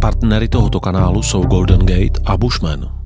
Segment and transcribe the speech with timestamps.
[0.00, 2.98] Partnery tohoto kanálu jsou Golden Gate a Bushman.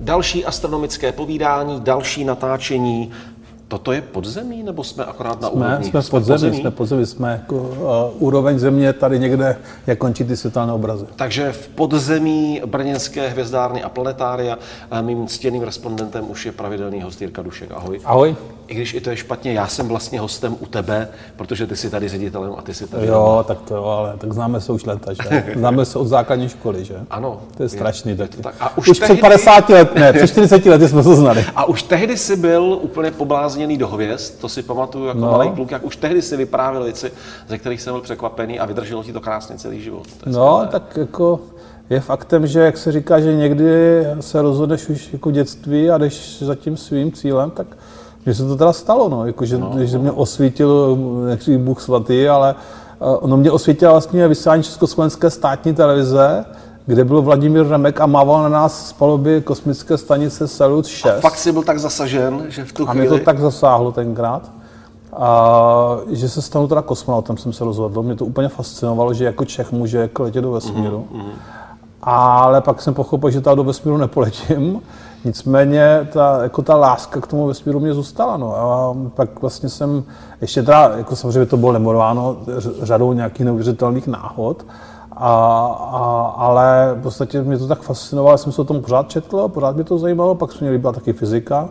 [0.00, 3.10] Další astronomické povídání, další natáčení
[3.70, 5.84] Toto je podzemí, nebo jsme akorát na jsme, úrovni?
[5.84, 10.24] Jsme, jsme podzemí, podzemí, jsme podzemí, jsme jako uh, úroveň země tady někde, jak končí
[10.24, 11.06] ty světelné obrazy.
[11.16, 14.58] Takže v podzemí brněnské hvězdárny a planetária
[15.00, 17.70] mým ctěným respondentem už je pravidelný host Jirka Dušek.
[17.70, 18.00] Ahoj.
[18.04, 18.36] Ahoj.
[18.70, 21.90] I když i to je špatně, já jsem vlastně hostem u tebe, protože ty jsi
[21.90, 23.06] tady ředitelem a ty jsi tady.
[23.06, 23.42] Jo, doma.
[23.42, 25.44] tak to jo, ale tak známe se už leta, že?
[25.56, 26.94] Známe se od základní školy, že?
[27.10, 27.40] Ano.
[27.56, 28.10] To je strašný.
[28.10, 28.36] Je, taky.
[28.36, 28.54] Tak.
[28.60, 29.14] A už, už tehdy...
[29.14, 31.44] před 50 let, ne, před 40 lety jsme se znali.
[31.56, 33.10] A už tehdy jsi byl úplně
[33.60, 35.30] poblázněný do hvězd, to si pamatuju jako no.
[35.30, 37.12] malý kluk, jak už tehdy si vyprávěl věci,
[37.48, 40.06] ze kterých jsem byl překvapený a vydrželo ti to krásně celý život.
[40.26, 40.66] No, skvělé.
[40.66, 41.40] tak jako
[41.90, 46.42] je faktem, že jak se říká, že někdy se rozhodneš už jako dětství a jdeš
[46.42, 47.66] za tím svým cílem, tak
[48.26, 52.28] že se to teda stalo, no, jako, že, no, že mě osvítil, nechci Bůh svatý,
[52.28, 52.54] ale
[52.98, 56.44] ono mě osvítilo vlastně vysílání Československé státní televize,
[56.86, 61.06] kde byl Vladimír Remek a mával na nás z paluby kosmické stanice Salut 6.
[61.06, 63.06] A fakt si byl tak zasažen, že v tu chvíli...
[63.06, 64.50] A mě to tak zasáhlo tenkrát.
[65.12, 68.02] A že se stanu teda kosmonautem, jsem se rozhodl.
[68.02, 71.06] Mě to úplně fascinovalo, že jako Čech může jako letět do vesmíru.
[71.14, 71.30] Mm-hmm.
[72.02, 74.80] Ale pak jsem pochopil, že tam do vesmíru nepoletím.
[75.24, 78.36] Nicméně ta, jako ta láska k tomu vesmíru mě zůstala.
[78.36, 78.56] No.
[78.56, 80.04] A pak vlastně jsem,
[80.40, 82.36] ještě teda, jako samozřejmě to bylo nemorováno
[82.82, 84.66] řadou nějakých neuvěřitelných náhod,
[85.20, 85.32] a,
[85.92, 89.74] a, ale v podstatě mě to tak fascinovalo, jsem se o tom pořád četl, pořád
[89.74, 91.68] mě to zajímalo, pak se mě líbila taky fyzika.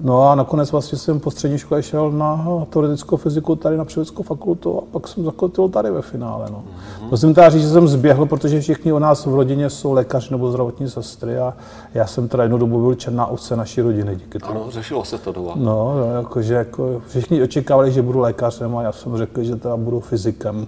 [0.00, 4.22] No a nakonec vlastně jsem po střední škole šel na teoretickou fyziku tady na Přírodeckou
[4.22, 6.46] fakultu a pak jsem zakotil tady ve finále.
[6.50, 6.58] No.
[6.58, 7.10] Mm-hmm.
[7.10, 10.50] Musím teda říct, že jsem zběhl, protože všichni u nás v rodině jsou lékaři nebo
[10.50, 11.54] zdravotní sestry a
[11.94, 14.50] já jsem teda jednu dobu byl černá ovce naší rodiny díky tomu.
[14.50, 15.52] Ano, řešilo se to doma.
[15.54, 20.00] No, jakože jako všichni očekávali, že budu lékařem a já jsem řekl, že teda budu
[20.00, 20.66] fyzikem,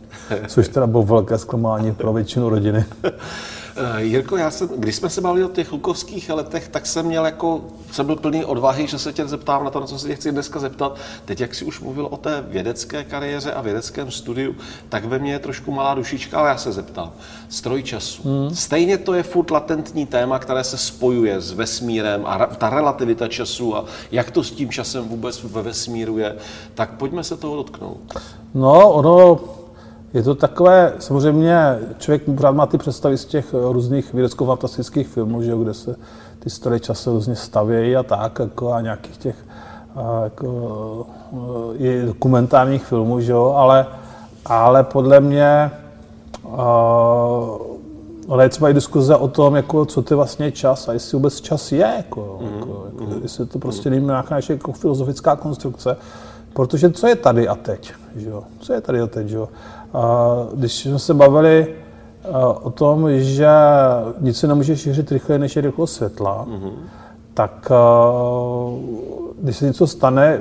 [0.49, 2.84] což teda bylo velké zklamání pro většinu rodiny.
[3.76, 7.25] Uh, Jirko, já jsem, když jsme se bavili o těch lukovských letech, tak jsem měl
[7.25, 10.14] jako, jsem byl plný odvahy, že se tě zeptám na to, na co se tě
[10.16, 10.97] chci dneska zeptat.
[11.25, 14.54] Teď, jak jsi už mluvil o té vědecké kariéře a vědeckém studiu,
[14.88, 17.12] tak ve mně je trošku malá dušička, ale já se zeptám.
[17.48, 18.22] Stroj času.
[18.25, 18.54] Hmm.
[18.54, 23.76] Stejně to je furt latentní téma, které se spojuje s vesmírem a ta relativita času
[23.76, 26.37] a jak to s tím časem vůbec ve vesmíru je.
[26.75, 28.14] Tak pojďme se toho dotknout.
[28.54, 29.41] No, ono
[30.16, 35.50] je to takové, samozřejmě člověk pořád má ty představy z těch různých vědecko-fantastických filmů, že
[35.50, 35.97] jo, kde se
[36.38, 39.37] ty stroje času různě stavějí a tak, jako a nějakých těch
[39.97, 41.06] a jako,
[41.78, 43.87] i dokumentárních filmů, že jo, ale,
[44.47, 45.71] ale podle mě
[48.28, 51.16] ale je třeba i diskuze o tom, jako, co to je vlastně čas a jestli
[51.16, 53.03] vůbec čas je, jako, mm, jako, mm.
[53.03, 55.97] jako, jestli to prostě není nějaká jako filozofická konstrukce,
[56.56, 58.43] protože co je tady a teď, že jo?
[58.61, 59.49] co je tady a teď, že jo?
[60.55, 61.75] Když jsme se bavili
[62.62, 63.49] o tom, že
[64.21, 66.72] nic se nemůže šířit rychleji než je rychlost světla, mm-hmm.
[67.34, 67.72] tak
[69.43, 70.41] když se něco stane,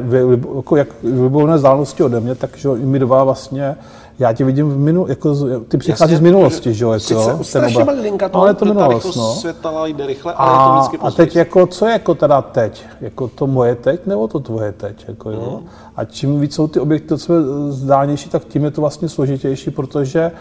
[0.55, 3.75] jako jak v vzdálenosti ode mě, tak že my dva vlastně
[4.19, 5.35] já tě vidím v minu, jako
[5.67, 6.91] ty přicházíš Jasně, z minulosti, že jo?
[6.91, 9.33] Jako, sice strašně malinka to, ale to minulost, no.
[9.33, 12.85] světla jde rychle, a, ale to vždycky A teď jako, co je jako teda teď?
[13.01, 15.59] Jako to moje teď, nebo to tvoje teď, jako jo?
[15.61, 15.67] Mm.
[15.95, 17.33] A čím víc jsou ty objekty jsou
[17.69, 20.31] zdálnější, tak tím je to vlastně složitější, protože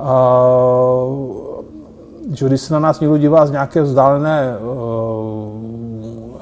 [0.00, 1.36] uh,
[2.34, 5.77] že když se na nás někdo dívá z nějaké vzdálené uh,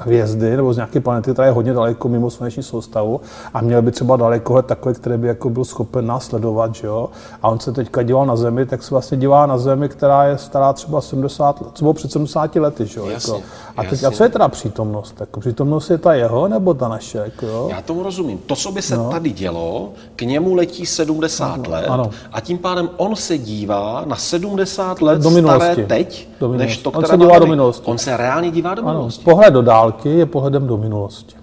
[0.06, 3.20] hvězdy nebo z nějaké planety, která je hodně daleko mimo sluneční soustavu
[3.54, 7.10] a měl by třeba dalekohled takový, který by jako byl schopen následovat, že jo?
[7.42, 10.38] A on se teďka díval na Zemi, tak se vlastně dívá na Zemi, která je
[10.38, 13.06] stará třeba 70 let, třeba před 70 lety, že jo?
[13.06, 13.44] Jasně, jako.
[13.76, 15.14] A, teď, a co je teda přítomnost?
[15.20, 17.18] Jako přítomnost je ta jeho nebo ta naše?
[17.18, 17.68] Jako, jo?
[17.70, 18.38] Já tomu rozumím.
[18.46, 19.10] To, co by se no.
[19.10, 22.10] tady dělo, k němu letí 70 ano, let ano.
[22.32, 26.90] a tím pádem on se dívá na 70 let do staré teď, do než to,
[26.90, 27.86] které on se dívá do minulosti.
[27.86, 29.24] On se reálně dívá do minulosti.
[29.26, 31.36] Ano, pohled do dálky je pohledem do minulosti.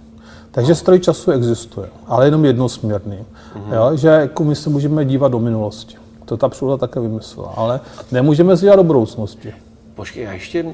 [0.52, 3.18] Takže stroj času existuje, ale jenom jednosměrný.
[3.18, 3.74] Mm-hmm.
[3.74, 5.96] Jo, že jako my se můžeme dívat do minulosti.
[6.26, 7.80] To ta příroda také vymyslela, ale
[8.12, 9.54] nemůžeme se dívat do budoucnosti.
[9.96, 10.66] Počkej, já ještě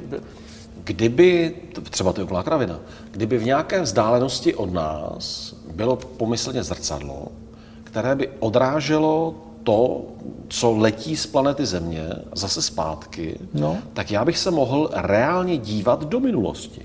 [0.83, 1.55] Kdyby,
[1.89, 2.79] třeba to je úplná kravina,
[3.11, 7.27] kdyby v nějaké vzdálenosti od nás bylo pomyslně zrcadlo,
[7.83, 10.01] které by odráželo to,
[10.47, 13.77] co letí z planety Země, zase zpátky, no.
[13.93, 16.81] tak já bych se mohl reálně dívat do minulosti.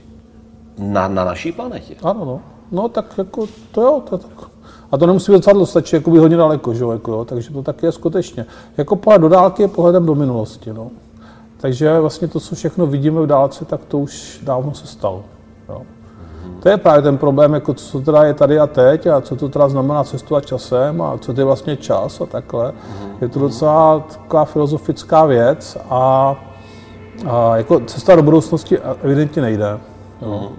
[0.78, 1.94] Na, na naší planetě.
[2.02, 2.40] Ano, no.
[2.72, 4.48] No tak jako to jo, to tak.
[4.92, 6.84] A to nemusí být zrcadlo, stačí jako hodně daleko, že?
[6.92, 7.24] Jako, jo?
[7.24, 8.46] takže to tak je skutečně.
[8.76, 10.72] Jako pohled do dálky je pohledem do minulosti.
[10.72, 10.90] No.
[11.56, 15.24] Takže vlastně to, co všechno vidíme v dálce, tak to už dávno se stalo.
[15.68, 15.82] Jo.
[16.62, 19.48] To je právě ten problém, jako co teda je tady a teď a co to
[19.48, 22.72] teda znamená cestovat časem a co to je vlastně čas a takhle.
[23.20, 26.34] Je to docela taková filozofická věc a,
[27.26, 29.78] a jako cesta do budoucnosti evidentně nejde.
[30.24, 30.52] Jo.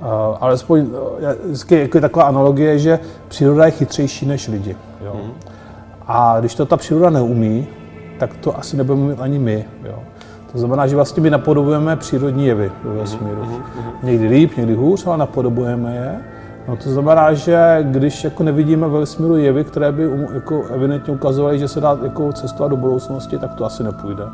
[0.00, 0.06] Uh,
[0.40, 0.86] alespoň
[1.44, 2.98] vždycky jako je taková analogie, že
[3.28, 4.76] příroda je chytřejší než lidi.
[5.04, 5.20] Jo.
[6.06, 7.66] A když to ta příroda neumí,
[8.18, 9.64] tak to asi nebudeme mít ani my.
[9.84, 9.98] Jo.
[10.52, 13.62] To znamená, že vlastně my napodobujeme přírodní jevy ve vesmíru.
[14.02, 16.20] Někdy líp, někdy hůř, ale napodobujeme je.
[16.68, 21.14] No to znamená, že když jako nevidíme ve vesmíru jevy, které by um, jako evidentně
[21.14, 24.24] ukazovaly, že se dá jako cestovat do budoucnosti, tak to asi nepůjde.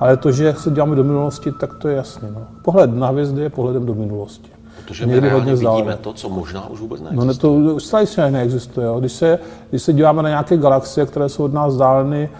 [0.00, 2.28] Ale to, že se děláme do minulosti, tak to je jasné.
[2.34, 2.42] No.
[2.62, 4.50] Pohled na hvězdy je pohledem do minulosti.
[4.84, 7.26] Protože my hodně vidíme to, co možná už vůbec neexistuje.
[7.26, 8.86] No ne, to už stále neexistuje.
[8.86, 9.00] Jo.
[9.00, 9.38] Když, se,
[9.70, 12.30] když se díváme na nějaké galaxie, které jsou od nás vzdáleny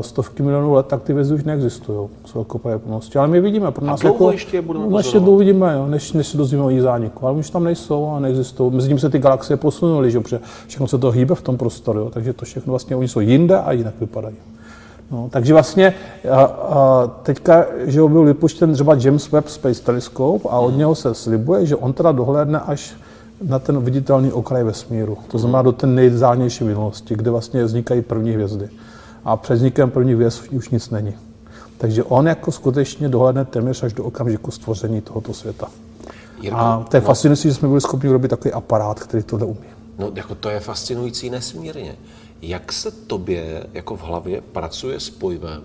[0.00, 3.18] stovky milionů let, tak ty hvězdy už neexistují s velkou pravděpodobností.
[3.18, 6.12] Ale my vidíme, pro nás a jako, ještě budeme no, ještě dlouho vidíme, jo, než,
[6.12, 7.26] než se dozvíme o jejich zániku.
[7.26, 8.72] Ale už tam nejsou a neexistují.
[8.72, 10.20] Mezi tím se ty galaxie posunuly, že?
[10.20, 13.20] protože všechno se to hýbe v tom prostoru, jo, takže to všechno vlastně, oni jsou
[13.20, 14.36] jinde a jinak vypadají.
[15.10, 15.94] No, takže vlastně
[16.30, 21.14] a, a teďka, že byl vypuštěn třeba James Webb Space Telescope a od něho se
[21.14, 22.94] slibuje, že on teda dohlédne až
[23.48, 25.18] na ten viditelný okraj vesmíru.
[25.28, 28.68] To znamená do té nejvzdálenější minulosti, kde vlastně vznikají první hvězdy
[29.26, 31.14] a před vznikem první věc už nic není.
[31.78, 35.68] Takže on jako skutečně dohledne téměř až do okamžiku stvoření tohoto světa.
[36.40, 39.36] Jirko, a to je no, fascinující, že jsme byli schopni urobit takový aparát, který to
[39.36, 39.66] umí.
[39.98, 41.94] No, jako to je fascinující nesmírně.
[42.42, 45.62] Jak se tobě jako v hlavě pracuje s pojmem,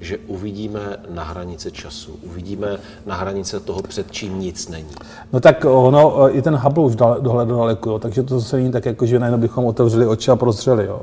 [0.00, 4.94] že uvidíme na hranice času, uvidíme na hranice toho, před čím nic není.
[5.32, 9.06] No tak ono, i ten Hubble už dohledal daleko, takže to zase není tak, jako,
[9.06, 10.86] že najednou bychom otevřeli oči a prozřeli.
[10.86, 11.02] Jo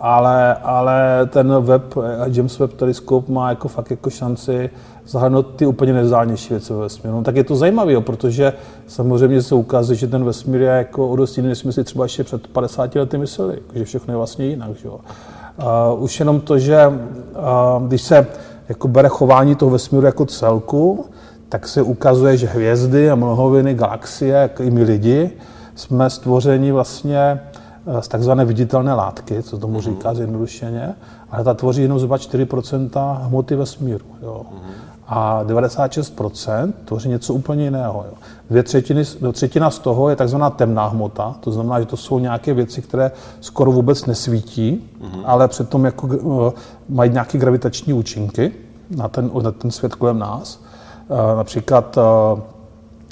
[0.00, 1.94] ale, ale ten web,
[2.26, 4.70] James Webb Telescope má jako fakt jako šanci
[5.06, 7.16] zahrnout ty úplně nezdálnější věci ve vesmíru.
[7.16, 8.52] No, tak je to zajímavé, protože
[8.86, 12.04] samozřejmě se ukazuje, že ten vesmír je jako o dost jiný, než jsme si třeba
[12.04, 14.76] ještě před 50 lety mysleli, že všechno je vlastně jinak.
[14.76, 15.00] Že jo.
[15.94, 18.26] Uh, už jenom to, že uh, když se
[18.68, 21.06] jako bere chování toho vesmíru jako celku,
[21.48, 25.30] tak se ukazuje, že hvězdy a mnohoviny, galaxie, jako i my lidi,
[25.74, 27.40] jsme stvořeni vlastně
[28.00, 29.82] z takzvané viditelné látky, co tomu mhm.
[29.82, 30.94] říká zjednodušeně,
[31.30, 34.04] ale ta tvoří jenom zhruba 4% hmoty vesmíru.
[34.22, 34.42] Jo.
[35.08, 38.04] A 96% tvoří něco úplně jiného.
[38.08, 38.14] Jo.
[38.50, 42.54] Dvě třetiny, třetina z toho je takzvaná temná hmota, to znamená, že to jsou nějaké
[42.54, 45.22] věci, které skoro vůbec nesvítí, mm-hmm.
[45.24, 46.52] ale přitom jako, uh,
[46.88, 48.52] mají nějaké gravitační účinky
[48.96, 50.60] na ten, na ten svět kolem nás.
[51.08, 52.40] Uh, například uh,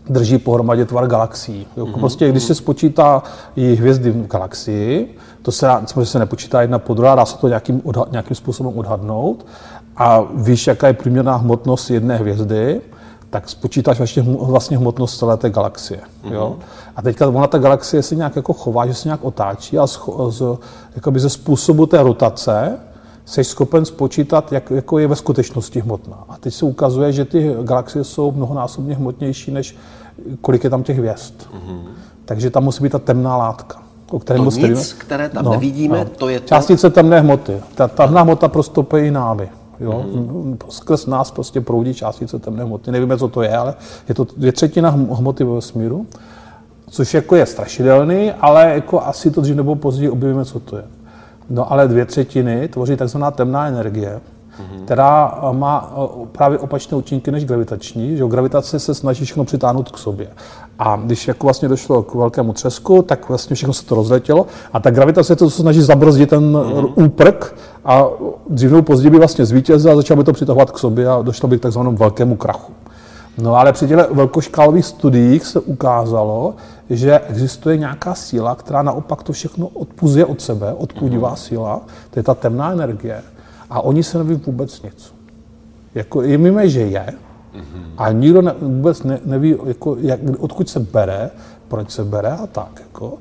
[0.09, 1.67] drží pohromadě tvar galaxií.
[1.77, 1.99] Mm-hmm.
[2.01, 3.23] Prostě když se spočítá
[3.57, 7.49] i hvězdy v galaxii, to se, samozřejmě se nepočítá jedna po druhé, dá se to
[7.49, 9.47] nějakým, odha- nějakým způsobem odhadnout
[9.97, 12.81] a víš, jaká je průměrná hmotnost jedné hvězdy,
[13.31, 16.01] tak spočítáš vlastně, vlastně hmotnost celé té galaxie.
[16.01, 16.33] Mm-hmm.
[16.33, 16.57] Jo?
[16.97, 20.01] A teďka ona ta galaxie se nějak jako chová, že se nějak otáčí a z,
[20.29, 20.43] z,
[20.97, 22.79] jakoby ze způsobu té rotace
[23.29, 26.25] jsi schopen spočítat, jak jako je ve skutečnosti hmotná.
[26.29, 29.77] A teď se ukazuje, že ty galaxie jsou mnohonásobně hmotnější, než
[30.41, 31.35] kolik je tam těch hvězd.
[31.41, 31.81] Mm-hmm.
[32.25, 33.83] Takže tam musí být ta temná látka.
[34.11, 36.05] O kterém to nic, které tam no, nevidíme, no.
[36.05, 36.47] to je to...
[36.47, 37.53] Částice temné hmoty.
[37.75, 39.49] Ta temná hmota prostoupí námi.
[39.81, 40.05] Jo?
[40.13, 40.57] Mm-hmm.
[40.69, 42.93] Skrz nás prostě proudí částice temné hmoty.
[42.93, 43.75] Nevíme, co to je, ale
[44.09, 46.07] je to dvě třetina hmoty ve vesmíru,
[46.91, 50.85] což jako je strašidelný, ale jako asi to dřív nebo později objevíme, co to je.
[51.51, 54.85] No ale dvě třetiny tvoří takzvaná temná energie, mm-hmm.
[54.85, 55.95] která má
[56.33, 58.17] právě opačné účinky než gravitační.
[58.17, 60.29] Že gravitace se snaží všechno přitáhnout k sobě.
[60.79, 64.47] A když jako vlastně došlo k velkému třesku, tak vlastně všechno se to rozletělo.
[64.73, 66.93] A ta gravitace to snaží zabrzdit ten mm-hmm.
[67.05, 68.07] úprk a
[68.51, 71.49] dřív nebo později by vlastně zvítězil a začal by to přitahovat k sobě a došlo
[71.49, 72.73] by k takzvanému velkému krachu.
[73.43, 76.55] No ale při těch velkoškálových studiích se ukázalo,
[76.91, 81.81] že existuje nějaká síla, která naopak to všechno odpuzuje od sebe, odpudivá síla,
[82.11, 83.23] to je ta temná energie.
[83.71, 85.15] A oni se neví vůbec nic.
[85.95, 87.07] Jako, je víme, že je,
[87.99, 91.31] a nikdo ne, vůbec ne, neví, jako, jak, odkud se bere,
[91.69, 92.81] proč se bere a tak.
[92.81, 93.19] Jako.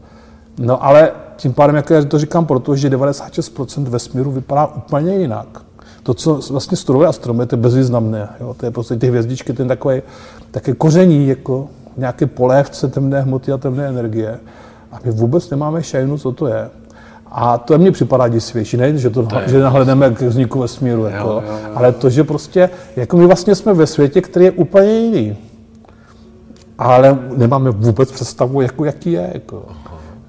[0.57, 5.61] No ale tím pádem, jak já to říkám, protože 96% vesmíru vypadá úplně jinak.
[6.07, 8.29] To, co vlastně studuje astronomie, to je bezvýznamné.
[8.39, 8.53] Jo?
[8.53, 10.01] To je prostě ty hvězdičky, ten takové,
[10.51, 14.39] také koření, jako nějaké polévce temné hmoty a temné energie.
[14.91, 16.69] A my vůbec nemáme šajnu, co to je.
[17.31, 21.27] A to mně připadá děsivější, ne, že, to, to že nahledeme k vzniku vesmíru, jako,
[21.27, 21.71] jo, jo, jo.
[21.75, 25.37] ale to, že prostě, jako my vlastně jsme ve světě, který je úplně jiný.
[26.77, 29.31] Ale nemáme vůbec představu, jako, jaký je.
[29.33, 29.63] Jako,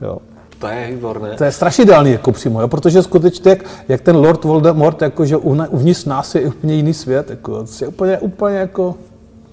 [0.02, 0.18] jo.
[0.58, 1.30] To je výborné.
[1.30, 2.68] To je strašidelný jako přímo, jo?
[2.68, 7.30] protože skutečně, jak, jak ten Lord Voldemort, jako, že uvnitř nás je úplně jiný svět,
[7.30, 8.94] jako, je úplně, úplně jako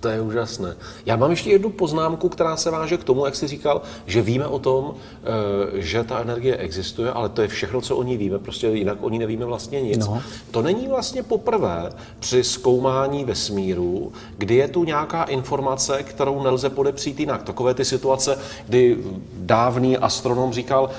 [0.05, 0.75] To je úžasné.
[1.05, 4.47] Já mám ještě jednu poznámku, která se váže k tomu, jak jsi říkal, že víme
[4.47, 4.93] o tom,
[5.23, 8.97] eh, že ta energie existuje, ale to je všechno, co o ní víme, prostě jinak
[9.01, 9.97] o ní nevíme vlastně nic.
[9.97, 10.21] No.
[10.51, 17.19] To není vlastně poprvé při zkoumání vesmíru, kdy je tu nějaká informace, kterou nelze podepřít
[17.19, 17.43] jinak.
[17.43, 18.97] Takové ty situace, kdy
[19.33, 20.89] dávný astronom říkal,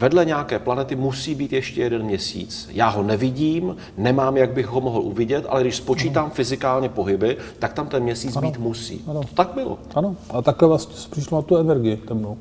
[0.00, 2.68] vedle nějaké planety musí být ještě jeden měsíc.
[2.72, 6.34] Já ho nevidím, nemám, jak bych ho mohl uvidět, ale když spočítám ano.
[6.34, 8.50] fyzikálně pohyby, tak tam ten měsíc ano.
[8.50, 9.00] být musí.
[9.06, 9.20] Ano.
[9.20, 9.78] To tak bylo.
[9.94, 12.36] Ano, a takhle vlastně přišlo na tu energii temnou.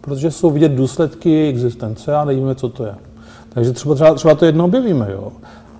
[0.00, 2.94] Protože jsou vidět důsledky existence a nevíme, co to je.
[3.48, 5.32] Takže třeba, třeba, třeba to jedno objevíme, jo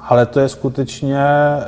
[0.08, 1.24] ale to je skutečně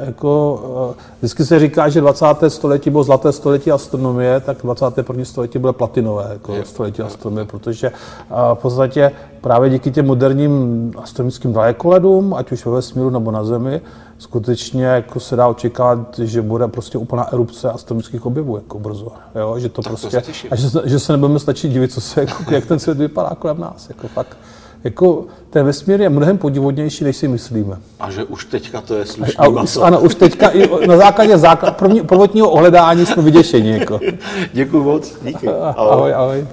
[0.07, 0.63] jako,
[0.99, 2.51] eh, vždycky se říká, že 20.
[2.51, 5.25] století bylo zlaté století astronomie, tak 21.
[5.25, 10.93] století bylo platinové jako je, století astronomie, protože eh, v podstatě právě díky těm moderním
[11.03, 13.81] astronomickým dalekoledům, ať už ve vesmíru nebo na Zemi,
[14.19, 19.13] skutečně jako se dá očekávat, že bude prostě úplná erupce astronomických objevů jako brzo.
[19.35, 19.59] Jo?
[19.59, 22.55] Že to tak prostě, to a že, že, se nebudeme stačit divit, co se, jako,
[22.55, 23.89] jak ten svět vypadá kolem nás.
[23.89, 24.37] Jako fakt
[24.85, 27.77] jako ten vesmír je mnohem podivodnější, než si myslíme.
[28.01, 31.39] A že už teďka to je slušný a, a, Ano, už teďka i na základě
[31.39, 33.71] základ, první, prvotního ohledání jsme vyděšeni.
[33.71, 34.01] Jako.
[34.53, 35.49] Děkuji moc, díky.
[35.49, 35.91] Ahoj.
[35.93, 36.47] ahoj, ahoj.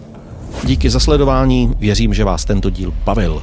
[0.63, 3.41] Díky za sledování, věřím, že vás tento díl bavil.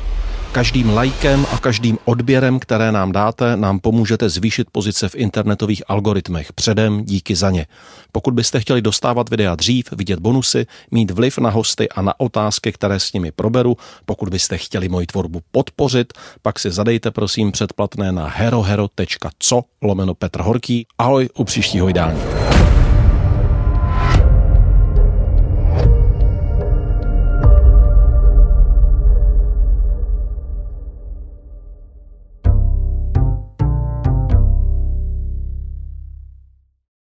[0.57, 6.53] Každým lajkem a každým odběrem, které nám dáte, nám pomůžete zvýšit pozice v internetových algoritmech.
[6.53, 7.67] Předem díky za ně.
[8.13, 12.73] Pokud byste chtěli dostávat videa dřív, vidět bonusy, mít vliv na hosty a na otázky,
[12.73, 18.13] které s nimi proberu, pokud byste chtěli moji tvorbu podpořit, pak si zadejte prosím předplatné
[18.13, 20.87] na herohero.co lomeno Petr Horký.
[20.99, 22.21] Ahoj u příštího vydání.